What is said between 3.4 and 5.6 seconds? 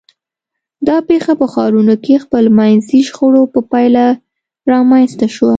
په پایله رامنځته شوه.